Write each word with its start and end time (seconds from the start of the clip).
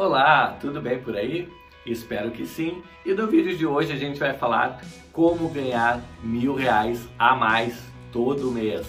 Olá, 0.00 0.56
tudo 0.58 0.80
bem 0.80 0.98
por 0.98 1.14
aí? 1.14 1.46
Espero 1.84 2.30
que 2.30 2.46
sim. 2.46 2.82
E 3.04 3.12
no 3.12 3.26
vídeo 3.26 3.54
de 3.54 3.66
hoje 3.66 3.92
a 3.92 3.96
gente 3.96 4.18
vai 4.18 4.32
falar 4.32 4.80
como 5.12 5.50
ganhar 5.50 6.00
mil 6.22 6.54
reais 6.54 7.06
a 7.18 7.36
mais 7.36 7.78
todo 8.10 8.50
mês. 8.50 8.86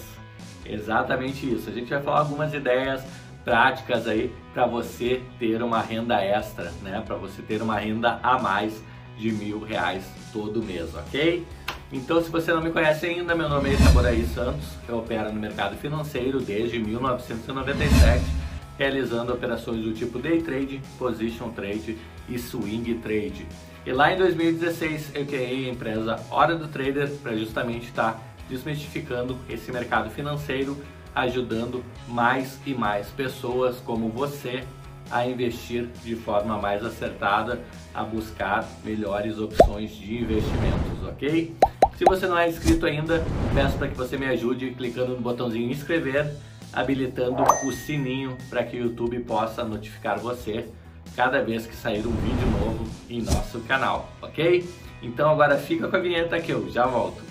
Exatamente 0.64 1.46
isso. 1.52 1.68
A 1.68 1.72
gente 1.74 1.90
vai 1.90 2.00
falar 2.00 2.20
algumas 2.20 2.54
ideias 2.54 3.04
práticas 3.44 4.08
aí 4.08 4.34
para 4.54 4.64
você 4.64 5.20
ter 5.38 5.62
uma 5.62 5.82
renda 5.82 6.18
extra, 6.18 6.72
né? 6.80 7.02
Para 7.06 7.16
você 7.16 7.42
ter 7.42 7.60
uma 7.60 7.78
renda 7.78 8.18
a 8.22 8.38
mais 8.38 8.82
de 9.18 9.30
mil 9.32 9.60
reais 9.60 10.10
todo 10.32 10.62
mês, 10.62 10.94
ok? 10.94 11.46
Então, 11.92 12.22
se 12.22 12.30
você 12.30 12.54
não 12.54 12.62
me 12.62 12.70
conhece 12.70 13.04
ainda, 13.04 13.34
meu 13.34 13.50
nome 13.50 13.68
é 13.68 13.74
Itaboraí 13.74 14.24
Santos, 14.28 14.64
eu 14.88 14.96
opero 14.96 15.30
no 15.30 15.38
mercado 15.38 15.76
financeiro 15.76 16.40
desde 16.40 16.78
1997, 16.78 18.41
realizando 18.78 19.32
operações 19.32 19.84
do 19.84 19.92
tipo 19.92 20.18
Day 20.18 20.42
Trade, 20.42 20.80
Position 20.98 21.50
Trade 21.50 21.98
e 22.28 22.38
Swing 22.38 22.94
Trade. 22.94 23.46
E 23.84 23.92
lá 23.92 24.12
em 24.12 24.18
2016 24.18 25.12
eu 25.14 25.26
criei 25.26 25.66
a 25.66 25.72
empresa 25.72 26.20
Hora 26.30 26.54
do 26.54 26.68
Trader 26.68 27.10
para 27.22 27.36
justamente 27.36 27.86
estar 27.86 28.12
tá 28.12 28.20
desmistificando 28.48 29.36
esse 29.48 29.72
mercado 29.72 30.10
financeiro, 30.10 30.76
ajudando 31.14 31.84
mais 32.08 32.58
e 32.64 32.74
mais 32.74 33.08
pessoas 33.08 33.78
como 33.80 34.08
você 34.08 34.64
a 35.10 35.26
investir 35.26 35.88
de 36.02 36.14
forma 36.16 36.56
mais 36.58 36.84
acertada, 36.84 37.60
a 37.92 38.02
buscar 38.02 38.66
melhores 38.82 39.38
opções 39.38 39.94
de 39.94 40.22
investimentos, 40.22 41.06
ok? 41.06 41.54
Se 41.96 42.04
você 42.04 42.26
não 42.26 42.38
é 42.38 42.48
inscrito 42.48 42.86
ainda, 42.86 43.22
peço 43.54 43.76
para 43.76 43.88
que 43.88 43.96
você 43.96 44.16
me 44.16 44.26
ajude 44.26 44.70
clicando 44.70 45.14
no 45.14 45.20
botãozinho 45.20 45.70
inscrever, 45.70 46.32
habilitando 46.72 47.42
o 47.64 47.72
sininho 47.72 48.36
para 48.48 48.64
que 48.64 48.76
o 48.76 48.84
YouTube 48.84 49.20
possa 49.20 49.64
notificar 49.64 50.18
você 50.18 50.66
cada 51.14 51.42
vez 51.42 51.66
que 51.66 51.76
sair 51.76 52.06
um 52.06 52.12
vídeo 52.12 52.50
novo 52.58 52.88
em 53.08 53.22
nosso 53.22 53.60
canal, 53.60 54.10
ok? 54.22 54.68
Então 55.02 55.30
agora 55.30 55.58
fica 55.58 55.88
com 55.88 55.96
a 55.96 56.00
vinheta 56.00 56.40
que 56.40 56.52
eu 56.52 56.70
já 56.70 56.86
volto. 56.86 57.22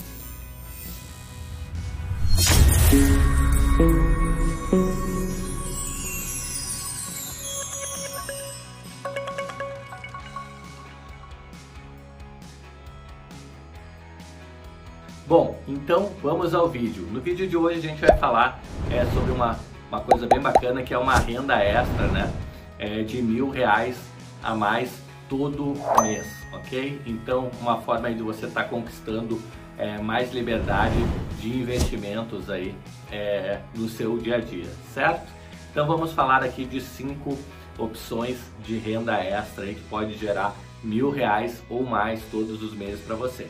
Bom, 15.31 15.57
então 15.65 16.11
vamos 16.21 16.53
ao 16.53 16.67
vídeo. 16.67 17.07
No 17.09 17.21
vídeo 17.21 17.47
de 17.47 17.55
hoje 17.55 17.77
a 17.77 17.81
gente 17.81 18.01
vai 18.01 18.17
falar 18.17 18.61
é, 18.91 19.05
sobre 19.13 19.31
uma, 19.31 19.57
uma 19.87 20.01
coisa 20.01 20.27
bem 20.27 20.41
bacana 20.41 20.83
que 20.83 20.93
é 20.93 20.97
uma 20.97 21.17
renda 21.17 21.57
extra, 21.57 22.07
né? 22.07 22.29
É, 22.77 23.01
de 23.01 23.21
mil 23.21 23.49
reais 23.49 23.97
a 24.43 24.53
mais 24.53 24.91
todo 25.29 25.73
mês, 26.01 26.27
ok? 26.51 27.01
Então 27.05 27.49
uma 27.61 27.77
forma 27.77 28.09
aí 28.09 28.13
de 28.13 28.21
você 28.21 28.45
estar 28.45 28.63
tá 28.63 28.67
conquistando 28.67 29.41
é, 29.77 29.99
mais 29.99 30.33
liberdade 30.33 30.97
de 31.39 31.47
investimentos 31.47 32.49
aí 32.49 32.75
é, 33.09 33.61
no 33.73 33.87
seu 33.87 34.17
dia 34.17 34.35
a 34.35 34.39
dia, 34.41 34.67
certo? 34.93 35.31
Então 35.71 35.87
vamos 35.87 36.11
falar 36.11 36.43
aqui 36.43 36.65
de 36.65 36.81
cinco 36.81 37.37
opções 37.77 38.37
de 38.65 38.77
renda 38.77 39.13
extra 39.13 39.63
aí 39.63 39.75
que 39.75 39.83
pode 39.83 40.13
gerar 40.17 40.53
mil 40.83 41.09
reais 41.09 41.63
ou 41.69 41.85
mais 41.85 42.21
todos 42.29 42.61
os 42.61 42.73
meses 42.73 42.99
para 42.99 43.15
você. 43.15 43.49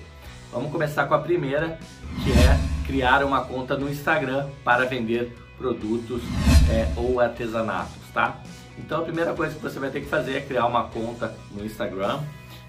Vamos 0.51 0.69
começar 0.69 1.05
com 1.05 1.13
a 1.13 1.19
primeira, 1.19 1.79
que 2.23 2.31
é 2.33 2.85
criar 2.85 3.23
uma 3.23 3.45
conta 3.45 3.77
no 3.77 3.89
Instagram 3.89 4.49
para 4.65 4.85
vender 4.85 5.33
produtos 5.57 6.21
é, 6.69 6.91
ou 6.97 7.21
artesanatos, 7.21 8.01
tá? 8.13 8.41
Então 8.77 8.99
a 8.99 9.03
primeira 9.03 9.33
coisa 9.33 9.55
que 9.55 9.61
você 9.61 9.79
vai 9.79 9.89
ter 9.89 10.01
que 10.01 10.07
fazer 10.07 10.35
é 10.35 10.41
criar 10.41 10.65
uma 10.65 10.83
conta 10.89 11.33
no 11.51 11.65
Instagram, 11.65 12.19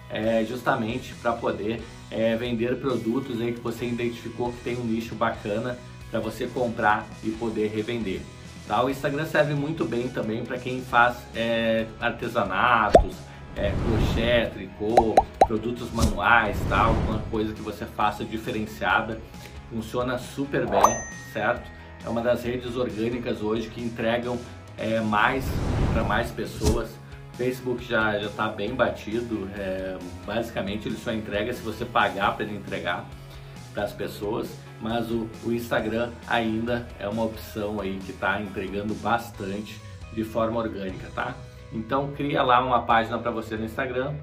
é, 0.09 0.45
justamente 0.45 1.13
para 1.15 1.33
poder 1.33 1.83
é, 2.09 2.37
vender 2.37 2.77
produtos 2.77 3.41
aí 3.41 3.53
que 3.53 3.61
você 3.61 3.85
identificou 3.87 4.53
que 4.53 4.63
tem 4.63 4.77
um 4.77 4.85
nicho 4.85 5.17
bacana 5.17 5.77
para 6.09 6.21
você 6.21 6.47
comprar 6.47 7.05
e 7.25 7.31
poder 7.31 7.69
revender. 7.75 8.21
Tá? 8.69 8.85
O 8.85 8.91
Instagram 8.91 9.27
serve 9.27 9.55
muito 9.55 9.85
bem 9.85 10.09
também 10.09 10.45
para 10.45 10.57
quem 10.57 10.83
faz 10.83 11.17
é, 11.35 11.87
artesanatos, 12.01 13.17
é, 13.57 13.71
crochê, 13.71 14.51
tricô, 14.53 15.15
produtos 15.47 15.91
manuais, 15.93 16.57
tal, 16.69 16.89
alguma 16.89 17.19
coisa 17.31 17.53
que 17.53 17.61
você 17.61 17.85
faça 17.85 18.25
diferenciada, 18.25 19.21
funciona 19.71 20.19
super 20.19 20.67
bem, 20.67 20.83
certo? 21.33 21.71
É 22.05 22.09
uma 22.09 22.21
das 22.21 22.43
redes 22.43 22.77
orgânicas 22.77 23.43
hoje 23.43 23.69
que 23.69 23.81
entregam 23.81 24.39
é, 24.77 25.01
mais 25.01 25.45
para 25.93 26.03
mais 26.03 26.31
pessoas. 26.31 26.91
Facebook 27.35 27.85
já 27.85 28.19
já 28.19 28.27
está 28.27 28.49
bem 28.49 28.75
batido, 28.75 29.49
é, 29.57 29.97
basicamente 30.27 30.89
ele 30.89 30.97
só 30.97 31.13
entrega 31.13 31.53
se 31.53 31.63
você 31.63 31.85
pagar 31.85 32.37
para 32.37 32.45
ele 32.45 32.57
entregar 32.57 33.07
para 33.73 33.85
as 33.85 33.93
pessoas, 33.93 34.51
mas 34.81 35.11
o, 35.11 35.29
o 35.45 35.53
Instagram 35.53 36.11
ainda 36.29 36.87
é 36.99 37.09
uma 37.09 37.25
opção 37.25 37.81
aí 37.81 37.99
que 38.05 38.11
está 38.11 38.41
entregando 38.41 38.95
bastante 38.95 39.81
de 40.13 40.25
forma 40.25 40.61
orgânica, 40.61 41.09
tá? 41.15 41.35
Então 41.73 42.13
cria 42.13 42.43
lá 42.43 42.61
uma 42.65 42.83
página 42.83 43.19
para 43.19 43.31
você 43.31 43.57
no 43.57 43.65
Instagram, 43.65 44.15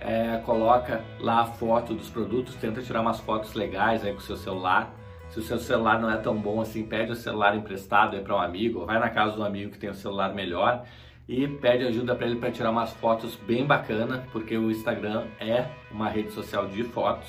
é, 0.00 0.38
coloca 0.44 1.02
lá 1.18 1.40
a 1.40 1.46
foto 1.46 1.94
dos 1.94 2.10
produtos, 2.10 2.54
tenta 2.56 2.82
tirar 2.82 3.00
umas 3.00 3.20
fotos 3.20 3.54
legais 3.54 4.04
aí 4.04 4.12
com 4.12 4.18
o 4.18 4.22
seu 4.22 4.36
celular. 4.36 4.94
Se 5.30 5.38
o 5.40 5.42
seu 5.42 5.58
celular 5.58 5.98
não 5.98 6.10
é 6.10 6.16
tão 6.16 6.36
bom 6.36 6.60
assim, 6.60 6.84
pede 6.84 7.10
o 7.10 7.16
celular 7.16 7.56
emprestado 7.56 8.16
para 8.20 8.36
um 8.36 8.38
amigo, 8.38 8.84
vai 8.84 8.98
na 8.98 9.08
casa 9.08 9.34
do 9.34 9.42
amigo 9.42 9.72
que 9.72 9.78
tem 9.78 9.90
o 9.90 9.94
celular 9.94 10.34
melhor 10.34 10.84
e 11.26 11.48
pede 11.48 11.84
ajuda 11.84 12.14
para 12.14 12.26
ele 12.26 12.36
para 12.36 12.50
tirar 12.50 12.70
umas 12.70 12.92
fotos 12.92 13.34
bem 13.34 13.64
bacana, 13.64 14.24
porque 14.30 14.56
o 14.56 14.70
Instagram 14.70 15.24
é 15.40 15.66
uma 15.90 16.08
rede 16.08 16.30
social 16.32 16.66
de 16.66 16.84
fotos, 16.84 17.28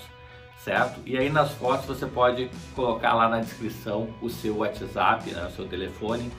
certo? 0.57 0.99
E 1.05 1.17
aí 1.17 1.29
nas 1.29 1.53
fotos 1.53 1.85
você 1.85 2.05
pode 2.05 2.49
colocar 2.75 3.13
lá 3.13 3.29
na 3.29 3.39
descrição 3.39 4.09
o 4.21 4.29
seu 4.29 4.57
WhatsApp, 4.57 5.31
né, 5.31 5.45
o 5.45 5.51
seu 5.51 5.65
telefone 5.65 6.29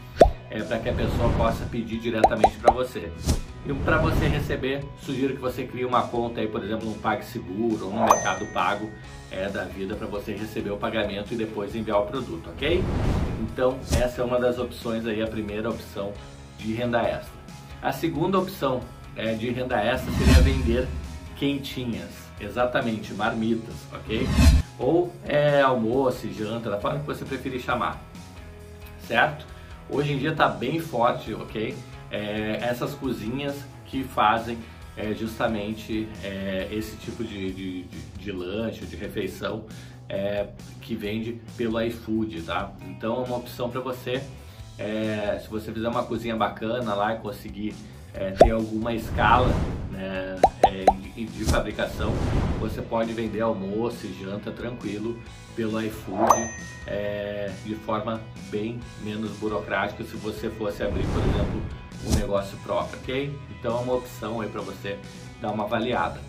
é, 0.50 0.62
para 0.62 0.78
que 0.78 0.88
a 0.88 0.92
pessoa 0.92 1.32
possa 1.36 1.64
pedir 1.66 1.98
diretamente 1.98 2.56
para 2.58 2.72
você. 2.72 3.10
E 3.68 3.74
para 3.74 3.98
você 3.98 4.28
receber, 4.28 4.84
sugiro 5.02 5.34
que 5.34 5.40
você 5.40 5.64
crie 5.64 5.84
uma 5.84 6.06
conta 6.06 6.40
aí, 6.40 6.46
por 6.46 6.62
exemplo, 6.62 6.88
no 6.88 6.94
PagSeguro 6.96 7.86
ou 7.86 7.92
no 7.92 8.04
Mercado 8.04 8.46
Pago 8.52 8.88
é, 9.30 9.48
da 9.48 9.64
vida 9.64 9.96
para 9.96 10.06
você 10.06 10.32
receber 10.32 10.70
o 10.70 10.76
pagamento 10.76 11.34
e 11.34 11.36
depois 11.36 11.74
enviar 11.74 12.00
o 12.00 12.06
produto, 12.06 12.48
ok? 12.50 12.82
Então 13.40 13.76
essa 14.00 14.22
é 14.22 14.24
uma 14.24 14.38
das 14.38 14.58
opções 14.58 15.04
aí, 15.04 15.20
a 15.20 15.26
primeira 15.26 15.68
opção 15.68 16.12
de 16.58 16.72
renda 16.74 17.02
extra. 17.02 17.34
A 17.82 17.92
segunda 17.92 18.38
opção 18.38 18.80
é, 19.16 19.34
de 19.34 19.50
renda 19.50 19.82
extra 19.82 20.12
seria 20.12 20.42
vender 20.42 20.88
quentinhas, 21.36 22.10
exatamente, 22.40 23.12
marmitas, 23.14 23.74
ok? 23.92 24.28
Ou 24.78 25.12
é, 25.26 25.60
almoço, 25.60 26.32
janta, 26.32 26.70
da 26.70 26.78
forma 26.78 27.00
que 27.00 27.06
você 27.06 27.24
preferir 27.24 27.60
chamar, 27.60 28.00
certo? 29.08 29.55
Hoje 29.88 30.12
em 30.12 30.18
dia 30.18 30.30
está 30.30 30.48
bem 30.48 30.80
forte, 30.80 31.32
ok? 31.32 31.76
É, 32.10 32.58
essas 32.60 32.94
cozinhas 32.94 33.54
que 33.84 34.02
fazem 34.02 34.58
é, 34.96 35.14
justamente 35.14 36.08
é, 36.24 36.68
esse 36.72 36.96
tipo 36.96 37.22
de, 37.22 37.52
de, 37.52 37.82
de, 37.84 38.00
de, 38.18 38.32
lanche, 38.32 38.84
de 38.84 38.96
refeição 38.96 39.64
é, 40.08 40.48
que 40.80 40.96
vende 40.96 41.40
pelo 41.56 41.80
iFood, 41.80 42.42
tá? 42.42 42.72
Então 42.88 43.22
é 43.22 43.26
uma 43.26 43.36
opção 43.36 43.70
para 43.70 43.80
você, 43.80 44.22
é, 44.76 45.38
se 45.40 45.48
você 45.48 45.72
fizer 45.72 45.88
uma 45.88 46.02
cozinha 46.02 46.34
bacana 46.34 46.94
lá 46.94 47.14
e 47.14 47.18
conseguir 47.18 47.74
é, 48.12 48.32
ter 48.32 48.50
alguma 48.50 48.92
escala 48.92 49.48
né, 49.90 50.36
de, 51.24 51.44
fabricação, 51.44 52.12
você 52.60 52.82
pode 52.82 53.12
vender 53.12 53.40
almoço 53.40 54.06
e 54.06 54.12
janta 54.22 54.50
tranquilo 54.50 55.18
pelo 55.54 55.80
iFood 55.80 56.32
é, 56.86 57.50
de 57.64 57.74
forma 57.74 58.20
bem 58.50 58.78
menos 59.02 59.30
burocrática 59.38 60.04
se 60.04 60.16
você 60.16 60.50
fosse 60.50 60.82
abrir, 60.82 61.04
por 61.06 61.22
exemplo, 61.22 61.62
um 62.06 62.14
negócio 62.16 62.56
próprio, 62.58 62.98
ok? 63.00 63.38
Então 63.58 63.78
é 63.78 63.80
uma 63.82 63.94
opção 63.94 64.40
aí 64.40 64.48
para 64.48 64.60
você 64.60 64.98
dar 65.40 65.50
uma 65.50 65.64
avaliada. 65.64 66.20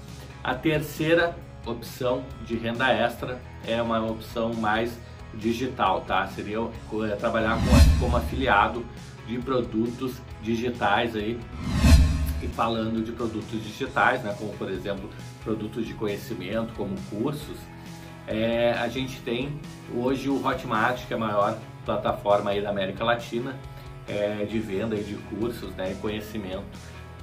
A 0.43 0.55
terceira 0.55 1.35
opção 1.65 2.23
de 2.45 2.55
renda 2.55 2.89
extra 2.91 3.41
é 3.65 3.81
uma 3.81 3.99
opção 4.05 4.53
mais 4.53 4.97
digital, 5.33 6.01
tá? 6.01 6.25
Seria 6.27 6.59
trabalhar 7.19 7.57
com, 7.57 7.99
como 7.99 8.15
afiliado 8.15 8.85
de 9.27 9.37
produtos 9.39 10.21
digitais 10.41 11.15
aí 11.15 11.37
e 12.41 12.47
falando 12.47 13.03
de 13.03 13.11
produtos 13.11 13.63
digitais, 13.63 14.21
né, 14.23 14.35
como 14.37 14.53
por 14.53 14.69
exemplo 14.69 15.09
produtos 15.43 15.85
de 15.85 15.93
conhecimento, 15.93 16.73
como 16.73 16.95
cursos, 17.09 17.57
é, 18.27 18.73
a 18.73 18.87
gente 18.87 19.19
tem 19.21 19.59
hoje 19.95 20.29
o 20.29 20.45
Hotmart, 20.45 21.05
que 21.07 21.13
é 21.13 21.17
a 21.17 21.19
maior 21.19 21.57
plataforma 21.85 22.51
aí 22.51 22.61
da 22.61 22.69
América 22.69 23.03
Latina 23.03 23.55
é, 24.07 24.45
de 24.45 24.59
venda 24.59 24.95
de 24.97 25.15
cursos 25.15 25.71
né, 25.75 25.91
e 25.91 25.95
conhecimento, 25.95 26.65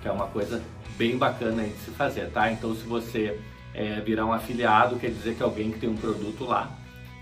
que 0.01 0.09
é 0.09 0.11
uma 0.11 0.27
coisa 0.27 0.63
bem 0.97 1.19
bacana 1.19 1.65
de 1.65 1.75
se 1.75 1.91
fazer, 1.91 2.31
tá? 2.31 2.51
Então 2.51 2.75
se 2.75 2.85
você 2.85 3.41
é, 3.75 4.01
virar 4.01 4.25
um 4.25 4.33
afiliado, 4.33 4.97
quer 4.97 5.11
dizer 5.11 5.35
que 5.35 5.43
alguém 5.43 5.73
que 5.73 5.79
tem 5.79 5.89
um 5.89 5.97
produto 5.97 6.45
lá 6.45 6.71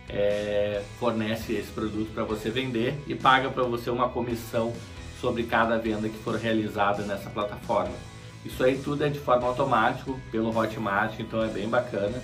é, 0.08 0.82
fornece 0.98 1.54
esse 1.54 1.70
produto 1.72 2.12
para 2.12 2.24
você 2.24 2.50
vender 2.50 2.94
e 3.06 3.14
paga 3.14 3.48
para 3.50 3.62
você 3.64 3.90
uma 3.90 4.08
comissão 4.08 4.72
sobre 5.22 5.44
cada 5.44 5.78
venda 5.78 6.08
que 6.08 6.18
for 6.18 6.34
realizada 6.36 7.04
nessa 7.04 7.30
plataforma. 7.30 7.94
Isso 8.44 8.62
aí 8.64 8.76
tudo 8.76 9.04
é 9.04 9.08
de 9.08 9.20
forma 9.20 9.46
automática 9.46 10.12
pelo 10.32 10.54
Hotmart, 10.54 11.14
então 11.20 11.44
é 11.44 11.46
bem 11.46 11.68
bacana, 11.68 12.20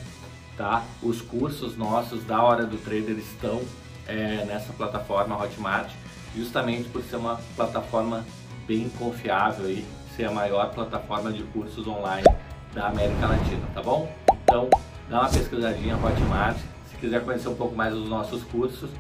tá? 0.57 0.83
Os 1.01 1.23
cursos 1.23 1.77
nossos 1.77 2.25
da 2.25 2.43
Hora 2.43 2.67
do 2.67 2.77
Trader 2.77 3.17
estão 3.17 3.63
é, 4.09 4.45
nessa 4.45 4.73
plataforma 4.73 5.41
Hotmart, 5.41 5.93
justamente 6.37 6.89
por 6.89 7.03
ser 7.05 7.17
uma 7.17 7.41
plataforma 7.55 8.27
bem 8.67 8.89
confiável 8.99 9.67
aí, 9.67 9.87
ser 10.17 10.25
a 10.25 10.33
maior 10.33 10.75
plataforma 10.75 11.31
de 11.31 11.45
cursos 11.45 11.87
online 11.87 12.27
da 12.75 12.89
América 12.89 13.29
Latina, 13.29 13.67
tá 13.73 13.81
bom? 13.81 14.13
Então, 14.43 14.69
dá 15.09 15.21
uma 15.21 15.31
pesquisadinha 15.31 15.97
Hotmart, 15.97 16.59
se 16.91 16.97
quiser 16.97 17.25
conhecer 17.25 17.49
um 17.49 17.55
pouco 17.55 17.77
mais 17.77 17.95
dos 17.95 18.09
nossos 18.09 18.43
cursos, 18.43 18.91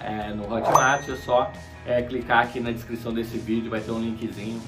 é, 0.00 0.32
no 0.32 0.52
Hotmart 0.52 1.08
é 1.08 1.16
só 1.16 1.50
é, 1.86 2.02
clicar 2.02 2.44
aqui 2.44 2.60
na 2.60 2.70
descrição 2.70 3.12
desse 3.12 3.38
vídeo, 3.38 3.70
vai 3.70 3.80
ter 3.80 3.90
um 3.90 4.00
linkzinho 4.00 4.60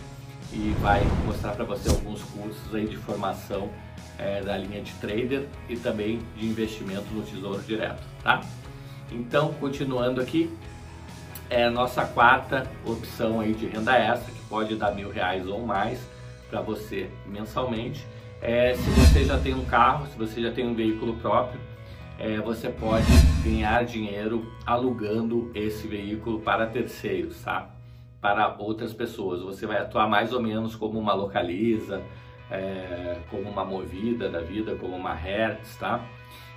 e 0.53 0.75
vai 0.81 1.03
mostrar 1.25 1.53
para 1.53 1.65
você 1.65 1.89
alguns 1.89 2.23
cursos 2.23 2.75
aí 2.75 2.87
de 2.87 2.97
formação 2.97 3.71
é, 4.19 4.41
da 4.43 4.57
linha 4.57 4.83
de 4.83 4.93
trader 4.95 5.47
e 5.69 5.77
também 5.77 6.21
de 6.37 6.47
investimento 6.47 7.07
no 7.13 7.23
Tesouro 7.23 7.63
Direto, 7.63 8.03
tá? 8.23 8.41
Então, 9.11 9.53
continuando 9.55 10.21
aqui, 10.21 10.53
é 11.49 11.65
a 11.65 11.71
nossa 11.71 12.05
quarta 12.05 12.71
opção 12.85 13.41
aí 13.41 13.53
de 13.55 13.67
renda 13.67 13.97
extra, 13.97 14.33
que 14.33 14.41
pode 14.49 14.77
dar 14.77 14.93
mil 14.93 15.11
reais 15.11 15.47
ou 15.47 15.65
mais 15.65 16.01
para 16.49 16.61
você 16.61 17.11
mensalmente. 17.27 18.07
É, 18.41 18.75
se 18.75 18.91
você 18.91 19.25
já 19.25 19.39
tem 19.39 19.55
um 19.55 19.65
carro, 19.65 20.07
se 20.07 20.17
você 20.17 20.41
já 20.41 20.53
tem 20.53 20.67
um 20.67 20.75
veículo 20.75 21.15
próprio, 21.17 21.61
é, 22.21 22.39
você 22.39 22.69
pode 22.69 23.07
ganhar 23.43 23.83
dinheiro 23.85 24.53
alugando 24.67 25.51
esse 25.55 25.89
veículo 25.89 26.39
para 26.41 26.67
terceiros, 26.67 27.43
tá? 27.43 27.71
Para 28.21 28.57
outras 28.59 28.93
pessoas. 28.93 29.41
Você 29.41 29.67
vai 29.67 29.79
atuar 29.79 30.07
mais 30.07 30.31
ou 30.31 30.43
menos 30.43 30.77
como 30.77 30.99
uma 30.99 31.15
localiza, 31.15 32.03
é, 32.51 33.17
como 33.31 33.49
uma 33.49 33.65
movida 33.65 34.29
da 34.29 34.41
vida, 34.41 34.75
como 34.75 34.95
uma 34.95 35.15
Hertz, 35.15 35.77
tá? 35.77 36.05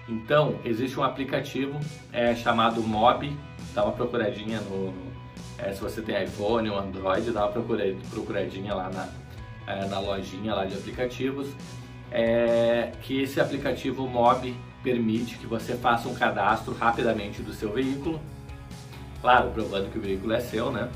Então, 0.09 0.59
existe 0.65 0.99
um 0.99 1.03
aplicativo 1.03 1.79
é, 2.11 2.35
chamado 2.35 2.83
Mob, 2.83 3.33
dá 3.73 3.85
uma 3.85 3.93
procuradinha 3.93 4.59
no. 4.59 4.93
É, 5.57 5.71
se 5.71 5.79
você 5.79 6.01
tem 6.01 6.21
iPhone 6.25 6.69
ou 6.69 6.77
Android, 6.77 7.31
dá 7.31 7.45
uma 7.47 7.63
procuradinha 8.11 8.73
lá 8.73 8.89
na, 8.89 9.07
é, 9.65 9.85
na 9.85 9.99
lojinha 9.99 10.53
lá 10.53 10.65
de 10.65 10.73
aplicativos. 10.73 11.47
É, 12.11 12.91
que 13.01 13.23
esse 13.23 13.39
aplicativo 13.39 14.07
Mob 14.07 14.55
permite 14.83 15.37
que 15.37 15.47
você 15.47 15.75
faça 15.75 16.07
um 16.07 16.13
cadastro 16.13 16.73
rapidamente 16.73 17.41
do 17.41 17.53
seu 17.53 17.71
veículo, 17.71 18.21
claro, 19.21 19.49
provando 19.51 19.91
que 19.91 19.97
o 19.97 20.01
veículo 20.01 20.33
é 20.33 20.39
seu, 20.39 20.71
né? 20.71 20.89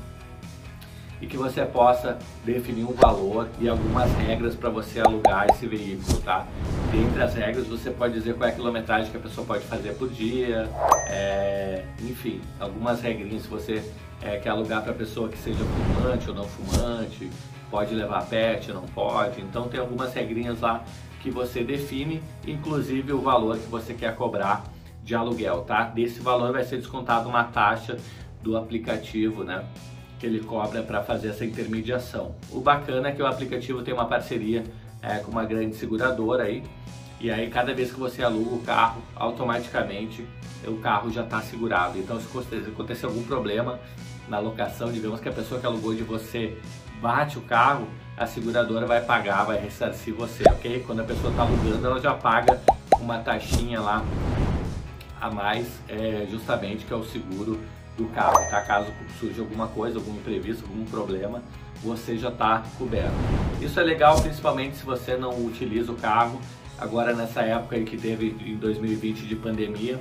E 1.20 1.26
que 1.26 1.36
você 1.36 1.64
possa 1.64 2.18
definir 2.44 2.84
um 2.84 2.92
valor 2.92 3.48
e 3.60 3.68
algumas 3.68 4.12
regras 4.14 4.54
para 4.54 4.70
você 4.70 5.00
alugar 5.00 5.46
esse 5.50 5.66
veículo, 5.66 6.20
tá? 6.20 6.46
Dentre 6.92 7.22
as 7.22 7.34
regras, 7.34 7.66
você 7.66 7.90
pode 7.90 8.14
dizer 8.14 8.34
qual 8.34 8.48
é 8.48 8.52
a 8.52 8.54
quilometragem 8.54 9.10
que 9.10 9.16
a 9.16 9.20
pessoa 9.20 9.46
pode 9.46 9.64
fazer 9.64 9.94
por 9.94 10.08
dia, 10.08 10.68
é, 11.08 11.84
enfim, 12.00 12.40
algumas 12.60 13.00
regrinhas 13.00 13.42
se 13.42 13.48
você 13.48 13.82
é, 14.22 14.36
quer 14.36 14.50
alugar 14.50 14.82
para 14.82 14.92
pessoa 14.92 15.28
que 15.28 15.38
seja 15.38 15.58
fumante 15.58 16.28
ou 16.28 16.34
não 16.34 16.44
fumante, 16.44 17.30
pode 17.70 17.94
levar 17.94 18.26
pet, 18.26 18.72
não 18.72 18.82
pode. 18.82 19.40
Então 19.40 19.68
tem 19.68 19.80
algumas 19.80 20.12
regrinhas 20.14 20.60
lá 20.60 20.84
que 21.20 21.30
você 21.30 21.62
define, 21.62 22.22
inclusive 22.46 23.12
o 23.12 23.20
valor 23.20 23.58
que 23.58 23.66
você 23.66 23.92
quer 23.92 24.14
cobrar 24.14 24.64
de 25.02 25.14
aluguel, 25.14 25.62
tá? 25.62 25.84
Desse 25.84 26.20
valor 26.20 26.52
vai 26.52 26.64
ser 26.64 26.76
descontado 26.76 27.28
uma 27.28 27.44
taxa 27.44 27.96
do 28.42 28.56
aplicativo, 28.56 29.42
né? 29.42 29.64
Que 30.18 30.26
ele 30.26 30.40
cobra 30.40 30.82
para 30.82 31.02
fazer 31.02 31.28
essa 31.28 31.44
intermediação. 31.44 32.34
O 32.50 32.60
bacana 32.60 33.08
é 33.08 33.12
que 33.12 33.22
o 33.22 33.26
aplicativo 33.26 33.82
tem 33.82 33.94
uma 33.94 34.06
parceria 34.06 34.64
é, 35.02 35.18
com 35.18 35.30
uma 35.30 35.44
grande 35.44 35.76
seguradora 35.76 36.44
aí, 36.44 36.64
e 37.20 37.30
aí 37.30 37.48
cada 37.50 37.74
vez 37.74 37.92
que 37.92 37.98
você 37.98 38.22
aluga 38.22 38.54
o 38.54 38.60
carro, 38.62 39.02
automaticamente 39.14 40.26
o 40.66 40.76
carro 40.76 41.10
já 41.10 41.22
está 41.22 41.40
segurado. 41.40 41.98
Então 41.98 42.20
se 42.20 42.26
acontecer 42.68 43.06
algum 43.06 43.22
problema 43.22 43.78
na 44.28 44.38
locação, 44.38 44.92
digamos 44.92 45.20
que 45.20 45.28
a 45.28 45.32
pessoa 45.32 45.60
que 45.60 45.66
alugou 45.66 45.94
de 45.94 46.02
você 46.02 46.58
bate 47.00 47.38
o 47.38 47.42
carro, 47.42 47.88
a 48.16 48.26
seguradora 48.26 48.86
vai 48.86 49.00
pagar, 49.00 49.44
vai 49.44 49.58
ressarcir 49.58 50.14
você, 50.14 50.42
ok? 50.48 50.82
Quando 50.86 51.00
a 51.00 51.04
pessoa 51.04 51.30
está 51.30 51.42
alugando, 51.42 51.86
ela 51.86 52.00
já 52.00 52.14
paga 52.14 52.60
uma 53.00 53.18
taxinha 53.18 53.80
lá 53.80 54.04
a 55.20 55.30
mais, 55.30 55.66
é, 55.88 56.26
justamente 56.30 56.84
que 56.84 56.92
é 56.92 56.96
o 56.96 57.04
seguro 57.04 57.60
do 57.96 58.06
carro, 58.06 58.38
tá? 58.50 58.62
Caso 58.62 58.92
surja 59.18 59.42
alguma 59.42 59.66
coisa, 59.66 59.98
algum 59.98 60.12
imprevisto, 60.12 60.64
algum 60.64 60.84
problema, 60.84 61.42
você 61.82 62.16
já 62.16 62.28
está 62.28 62.62
coberto. 62.78 63.12
Isso 63.60 63.78
é 63.78 63.82
legal 63.82 64.20
principalmente 64.20 64.76
se 64.76 64.84
você 64.84 65.16
não 65.16 65.44
utiliza 65.44 65.92
o 65.92 65.96
carro. 65.96 66.40
Agora 66.78 67.12
nessa 67.12 67.42
época 67.42 67.76
aí 67.76 67.84
que 67.84 67.96
teve 67.96 68.36
em 68.40 68.56
2020 68.56 69.26
de 69.26 69.34
pandemia, 69.34 70.00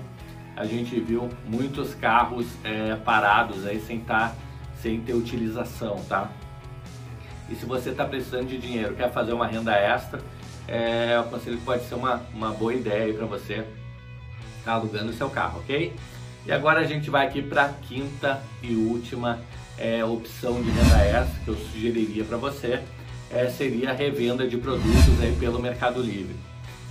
a 0.55 0.65
gente 0.65 0.99
viu 0.99 1.29
muitos 1.47 1.93
carros 1.95 2.47
é, 2.63 2.95
parados 2.95 3.65
aí 3.65 3.79
sem, 3.79 3.99
tá, 3.99 4.33
sem 4.79 5.01
ter 5.01 5.13
utilização, 5.13 5.95
tá? 6.07 6.31
E 7.49 7.55
se 7.55 7.65
você 7.65 7.91
está 7.91 8.05
precisando 8.05 8.47
de 8.47 8.57
dinheiro, 8.57 8.93
quer 8.95 9.11
fazer 9.11 9.33
uma 9.33 9.47
renda 9.47 9.73
extra, 9.73 10.19
é, 10.67 11.15
eu 11.15 11.21
aconselho 11.21 11.57
que 11.57 11.63
pode 11.63 11.83
ser 11.85 11.95
uma, 11.95 12.21
uma 12.33 12.51
boa 12.51 12.73
ideia 12.73 13.13
para 13.13 13.25
você 13.25 13.65
alugando 14.73 15.11
o 15.11 15.13
seu 15.13 15.29
carro, 15.29 15.59
ok? 15.59 15.93
E 16.45 16.51
agora 16.51 16.79
a 16.79 16.83
gente 16.83 17.09
vai 17.09 17.27
aqui 17.27 17.41
para 17.41 17.65
a 17.65 17.69
quinta 17.69 18.41
e 18.61 18.75
última 18.75 19.39
é, 19.77 20.03
opção 20.03 20.61
de 20.61 20.69
renda 20.69 20.97
extra 20.97 21.39
que 21.43 21.49
eu 21.49 21.57
sugeriria 21.57 22.23
para 22.23 22.37
você, 22.37 22.81
é, 23.29 23.47
seria 23.49 23.91
a 23.91 23.93
revenda 23.93 24.47
de 24.47 24.57
produtos 24.57 25.21
aí 25.21 25.35
pelo 25.39 25.59
Mercado 25.59 26.01
Livre. 26.01 26.35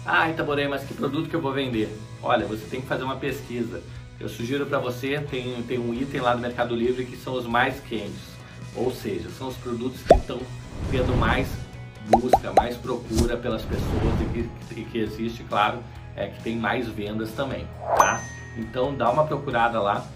Ah, 0.04 0.30
Itaborei, 0.30 0.68
mas 0.68 0.84
que 0.84 0.94
produto 0.94 1.28
que 1.28 1.34
eu 1.34 1.40
vou 1.40 1.52
vender? 1.52 1.88
Olha, 2.22 2.46
você 2.46 2.64
tem 2.66 2.80
que 2.80 2.86
fazer 2.86 3.02
uma 3.02 3.16
pesquisa. 3.16 3.82
Eu 4.20 4.28
sugiro 4.28 4.64
para 4.66 4.78
você, 4.78 5.18
tem, 5.20 5.62
tem 5.62 5.78
um 5.78 5.92
item 5.92 6.20
lá 6.20 6.34
no 6.34 6.40
Mercado 6.40 6.76
Livre 6.76 7.04
que 7.04 7.16
são 7.16 7.34
os 7.34 7.46
mais 7.46 7.80
quentes. 7.80 8.36
Ou 8.74 8.92
seja, 8.92 9.28
são 9.30 9.48
os 9.48 9.56
produtos 9.56 10.00
que 10.02 10.14
estão 10.14 10.38
tendo 10.90 11.16
mais 11.16 11.48
busca, 12.08 12.52
mais 12.52 12.76
procura 12.76 13.36
pelas 13.36 13.62
pessoas 13.62 14.20
e 14.20 14.74
que, 14.74 14.84
que 14.84 14.98
existe, 14.98 15.42
claro, 15.44 15.80
é 16.16 16.28
que 16.28 16.42
tem 16.42 16.56
mais 16.56 16.88
vendas 16.88 17.32
também, 17.32 17.66
tá? 17.98 18.22
Então 18.56 18.94
dá 18.94 19.10
uma 19.10 19.26
procurada 19.26 19.80
lá. 19.80 20.06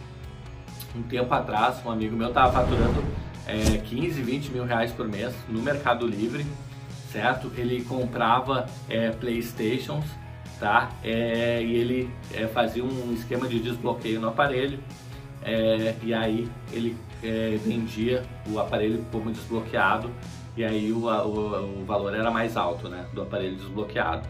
Um 0.96 1.02
tempo 1.02 1.32
atrás, 1.32 1.84
um 1.84 1.90
amigo 1.90 2.16
meu 2.16 2.28
estava 2.28 2.52
faturando 2.52 3.04
é, 3.46 3.78
15, 3.78 4.22
20 4.22 4.48
mil 4.50 4.64
reais 4.64 4.92
por 4.92 5.06
mês 5.06 5.34
no 5.48 5.62
Mercado 5.62 6.06
Livre, 6.06 6.44
certo? 7.12 7.52
Ele 7.56 7.84
comprava 7.84 8.66
é, 8.88 9.10
Playstations, 9.10 10.06
tá? 10.58 10.90
É, 11.04 11.62
e 11.62 11.76
ele 11.76 12.10
é, 12.32 12.46
fazia 12.46 12.84
um 12.84 13.12
esquema 13.12 13.46
de 13.46 13.60
desbloqueio 13.60 14.20
no 14.20 14.28
aparelho 14.28 14.80
é, 15.42 15.94
e 16.02 16.12
aí 16.12 16.50
ele 16.72 16.96
é, 17.22 17.58
vendia 17.64 18.22
o 18.48 18.58
aparelho 18.58 19.04
como 19.10 19.30
desbloqueado 19.30 20.10
e 20.56 20.64
aí 20.64 20.92
o, 20.92 21.06
o, 21.06 21.80
o, 21.80 21.84
valor 21.84 22.14
era 22.14 22.30
mais 22.30 22.56
alto 22.56 22.88
né, 22.88 23.06
do 23.14 23.22
aparelho 23.22 23.56
desbloqueado. 23.56 24.28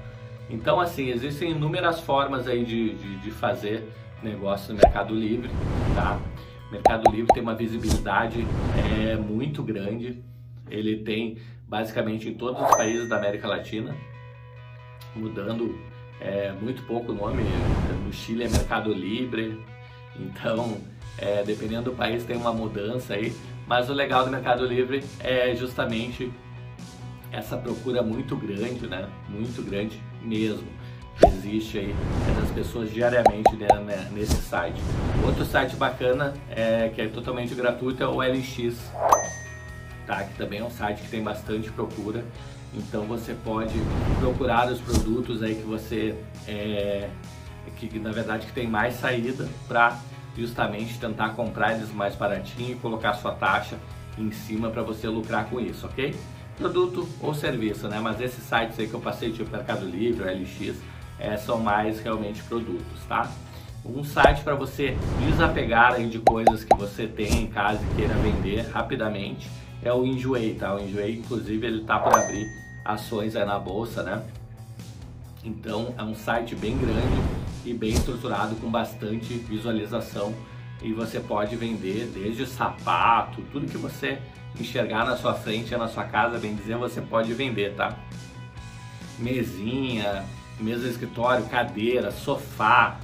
Então 0.51 0.81
assim, 0.81 1.11
existem 1.11 1.53
inúmeras 1.53 2.01
formas 2.01 2.49
aí 2.49 2.65
de, 2.65 2.95
de, 2.95 3.17
de 3.19 3.31
fazer 3.31 3.89
negócio 4.23 4.75
no 4.75 4.81
Mercado 4.81 5.15
Livre, 5.15 5.49
tá? 5.95 6.21
O 6.69 6.73
Mercado 6.73 7.11
Livre 7.11 7.33
tem 7.33 7.43
uma 7.43 7.55
visibilidade 7.55 8.47
é, 8.77 9.17
muito 9.17 9.63
grande, 9.63 10.23
ele 10.69 10.99
tem 10.99 11.39
basicamente 11.67 12.29
em 12.29 12.35
todos 12.35 12.61
os 12.61 12.77
países 12.77 13.09
da 13.09 13.17
América 13.17 13.47
Latina, 13.49 13.95
mudando 15.15 15.79
é, 16.21 16.53
muito 16.53 16.83
pouco 16.83 17.13
o 17.13 17.15
nome, 17.15 17.43
no 18.05 18.13
Chile 18.13 18.45
é 18.45 18.49
Mercado 18.49 18.93
Livre, 18.93 19.59
então 20.19 20.79
é, 21.17 21.43
dependendo 21.43 21.91
do 21.91 21.97
país 21.97 22.25
tem 22.25 22.37
uma 22.37 22.53
mudança 22.53 23.15
aí, 23.15 23.33
mas 23.67 23.89
o 23.89 23.93
legal 23.93 24.25
do 24.25 24.31
Mercado 24.31 24.67
Livre 24.67 25.03
é 25.21 25.55
justamente 25.55 26.31
essa 27.33 27.57
procura 27.57 28.03
muito 28.03 28.37
grande, 28.37 28.87
né? 28.89 29.09
Muito 29.29 29.63
grande 29.63 30.01
mesmo. 30.23 30.69
Que 31.19 31.27
existe 31.27 31.79
aí 31.79 31.95
das 32.41 32.51
pessoas 32.51 32.91
diariamente 32.91 33.55
né, 33.57 34.09
nesse 34.13 34.37
site. 34.37 34.81
Outro 35.25 35.45
site 35.45 35.77
bacana 35.77 36.35
é, 36.51 36.91
que 36.95 37.03
é 37.03 37.09
totalmente 37.09 37.55
gratuito 37.55 38.03
é 38.03 38.07
o 38.07 38.23
LX, 38.23 38.91
tá? 40.07 40.25
Que 40.25 40.35
também 40.39 40.61
é 40.61 40.65
um 40.65 40.71
site 40.71 41.03
que 41.03 41.09
tem 41.09 41.23
bastante 41.23 41.71
procura. 41.71 42.25
Então 42.73 43.03
você 43.05 43.35
pode 43.35 43.75
procurar 44.19 44.71
os 44.71 44.81
produtos 44.81 45.43
aí 45.43 45.57
que 45.57 45.67
você 45.67 46.17
é, 46.47 47.11
que 47.77 47.99
na 47.99 48.13
verdade 48.13 48.47
que 48.47 48.53
tem 48.53 48.67
mais 48.67 48.95
saída 48.95 49.49
para 49.67 49.99
justamente 50.37 50.99
tentar 50.99 51.31
comprar 51.31 51.75
eles 51.75 51.93
mais 51.93 52.15
baratinho 52.15 52.73
e 52.73 52.75
colocar 52.77 53.15
sua 53.15 53.33
taxa 53.33 53.77
em 54.19 54.31
cima 54.31 54.71
para 54.71 54.83
você 54.83 55.09
lucrar 55.09 55.47
com 55.47 55.61
isso, 55.61 55.87
ok? 55.87 56.15
Produto 56.61 57.09
ou 57.23 57.33
serviço, 57.33 57.89
né? 57.89 57.99
Mas 58.01 58.21
esses 58.21 58.45
sites 58.45 58.79
aí 58.79 58.87
que 58.87 58.93
eu 58.93 59.01
passei, 59.01 59.33
tipo 59.33 59.51
Mercado 59.51 59.87
Livre, 59.87 60.25
LX, 60.31 60.77
é, 61.19 61.35
são 61.39 61.59
mais 61.59 62.01
realmente 62.01 62.43
produtos, 62.43 63.03
tá? 63.09 63.33
Um 63.83 64.05
site 64.05 64.43
para 64.43 64.55
você 64.55 64.95
desapegar 65.27 65.95
aí 65.95 66.07
de 66.07 66.19
coisas 66.19 66.63
que 66.63 66.77
você 66.77 67.07
tem 67.07 67.45
em 67.45 67.47
casa 67.47 67.81
e 67.83 67.97
queira 67.97 68.13
vender 68.15 68.61
rapidamente 68.71 69.49
é 69.83 69.91
o 69.91 70.05
Enjoei, 70.05 70.55
tá? 70.55 70.75
O 70.75 70.79
Enjoei, 70.79 71.17
inclusive, 71.17 71.67
ele 71.67 71.85
tá 71.85 71.99
para 71.99 72.23
abrir 72.23 72.47
ações 72.85 73.35
aí 73.35 73.47
na 73.47 73.59
bolsa, 73.59 74.03
né? 74.03 74.23
Então 75.43 75.95
é 75.97 76.03
um 76.03 76.15
site 76.15 76.55
bem 76.55 76.77
grande 76.77 77.23
e 77.65 77.73
bem 77.73 77.93
estruturado 77.93 78.55
com 78.57 78.71
bastante 78.71 79.33
visualização 79.33 80.35
e 80.83 80.93
você 80.93 81.21
pode 81.21 81.57
vender 81.57 82.11
desde 82.13 82.47
sapato, 82.47 83.43
tudo 83.53 83.67
que 83.67 83.77
você 83.77 84.19
enxergar 84.59 85.05
na 85.05 85.17
sua 85.17 85.35
frente, 85.35 85.75
na 85.77 85.89
sua 85.89 86.05
casa, 86.05 86.39
bem 86.39 86.55
dizer, 86.55 86.77
você 86.77 87.01
pode 87.01 87.33
vender, 87.35 87.75
tá? 87.75 87.97
Mesinha, 89.19 90.25
mesa 90.59 90.85
de 90.85 90.91
escritório, 90.91 91.45
cadeira, 91.47 92.11
sofá, 92.11 92.99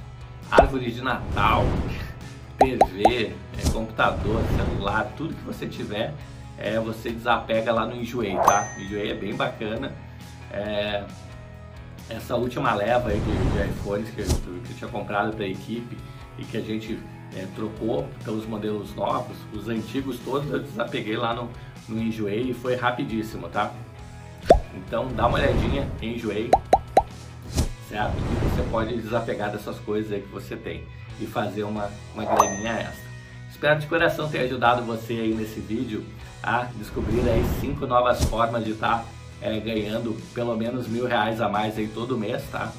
árvore 0.49 0.91
de 0.91 1.01
Natal, 1.01 1.63
TV, 2.57 3.33
é, 3.57 3.69
computador, 3.71 4.41
celular, 4.55 5.13
tudo 5.15 5.35
que 5.35 5.43
você 5.43 5.67
tiver, 5.67 6.13
é, 6.57 6.79
você 6.79 7.11
desapega 7.11 7.71
lá 7.71 7.85
no 7.85 7.95
Enjoei, 7.95 8.35
tá? 8.35 8.67
O 8.77 8.81
Enjoei 8.81 9.11
é 9.11 9.15
bem 9.15 9.35
bacana. 9.35 9.93
É, 10.51 11.03
essa 12.09 12.35
última 12.35 12.73
leva 12.73 13.09
aí 13.09 13.19
de, 13.19 13.51
de 13.51 13.69
iPhones 13.69 14.09
que 14.09 14.21
eu, 14.21 14.25
que 14.25 14.71
eu 14.71 14.77
tinha 14.77 14.89
comprado 14.89 15.35
para 15.35 15.45
a 15.45 15.47
equipe 15.47 15.97
e 16.39 16.43
que 16.43 16.57
a 16.57 16.61
gente 16.61 16.97
é, 17.35 17.45
trocou 17.55 18.07
pelos 18.23 18.45
modelos 18.45 18.93
novos, 18.95 19.37
os 19.53 19.67
antigos 19.67 20.19
todos 20.19 20.51
eu 20.51 20.59
desapeguei 20.59 21.17
lá 21.17 21.33
no, 21.33 21.49
no 21.87 22.01
Enjoei 22.01 22.51
e 22.51 22.53
foi 22.53 22.75
rapidíssimo, 22.75 23.49
tá? 23.49 23.71
Então 24.75 25.07
dá 25.15 25.27
uma 25.27 25.37
olhadinha 25.37 25.89
Enjoei, 26.01 26.49
certo? 27.89 28.15
E 28.17 28.49
você 28.49 28.69
pode 28.69 28.95
desapegar 28.97 29.51
dessas 29.51 29.77
coisas 29.79 30.11
aí 30.11 30.21
que 30.21 30.29
você 30.29 30.55
tem 30.55 30.83
e 31.19 31.25
fazer 31.25 31.63
uma, 31.63 31.89
uma 32.13 32.25
graninha 32.25 32.73
extra. 32.73 33.07
Espero 33.49 33.79
de 33.79 33.87
coração 33.87 34.29
ter 34.29 34.39
ajudado 34.39 34.83
você 34.83 35.13
aí 35.13 35.33
nesse 35.33 35.59
vídeo 35.59 36.05
a 36.43 36.67
descobrir 36.75 37.27
aí 37.27 37.43
cinco 37.59 37.87
novas 37.87 38.23
formas 38.25 38.63
de 38.63 38.71
estar 38.71 38.99
tá, 38.99 39.05
é, 39.41 39.59
ganhando 39.59 40.15
pelo 40.33 40.55
menos 40.55 40.87
mil 40.87 41.05
reais 41.05 41.41
a 41.41 41.49
mais 41.49 41.77
aí 41.77 41.87
todo 41.87 42.17
mês, 42.17 42.43
tá? 42.51 42.71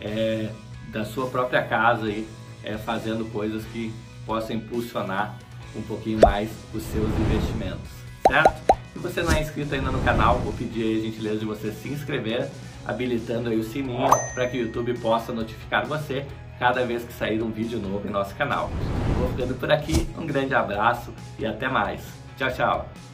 É, 0.00 0.48
da 0.88 1.04
sua 1.04 1.28
própria 1.28 1.62
casa 1.62 2.06
aí, 2.06 2.26
é, 2.64 2.76
fazendo 2.76 3.24
coisas 3.32 3.64
que 3.66 3.92
possam 4.24 4.56
impulsionar 4.56 5.38
um 5.74 5.82
pouquinho 5.82 6.20
mais 6.20 6.50
os 6.74 6.82
seus 6.82 7.08
investimentos, 7.18 7.90
certo? 8.28 8.60
Se 8.92 8.98
você 8.98 9.22
não 9.22 9.32
é 9.32 9.40
inscrito 9.40 9.74
ainda 9.74 9.90
no 9.90 10.00
canal, 10.02 10.38
vou 10.38 10.52
pedir 10.52 10.98
a 10.98 11.00
gentileza 11.02 11.38
de 11.38 11.44
você 11.46 11.72
se 11.72 11.88
inscrever, 11.88 12.48
habilitando 12.86 13.48
aí 13.48 13.58
o 13.58 13.64
sininho 13.64 14.10
para 14.34 14.48
que 14.48 14.58
o 14.58 14.66
YouTube 14.66 14.98
possa 14.98 15.32
notificar 15.32 15.86
você 15.86 16.26
cada 16.58 16.84
vez 16.84 17.02
que 17.02 17.12
sair 17.12 17.42
um 17.42 17.50
vídeo 17.50 17.80
novo 17.80 18.06
em 18.06 18.10
nosso 18.10 18.34
canal. 18.36 18.70
vou 19.18 19.28
ficando 19.30 19.54
por 19.54 19.70
aqui, 19.72 20.06
um 20.16 20.26
grande 20.26 20.54
abraço 20.54 21.12
e 21.38 21.46
até 21.46 21.68
mais. 21.68 22.02
Tchau, 22.36 22.52
tchau! 22.52 23.11